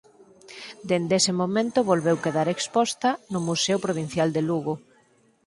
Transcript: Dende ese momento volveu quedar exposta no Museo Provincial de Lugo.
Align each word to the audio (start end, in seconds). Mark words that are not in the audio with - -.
Dende 0.89 1.13
ese 1.19 1.33
momento 1.41 1.87
volveu 1.91 2.17
quedar 2.25 2.47
exposta 2.51 3.09
no 3.33 3.39
Museo 3.49 3.77
Provincial 3.85 4.29
de 4.35 4.41
Lugo. 4.49 4.73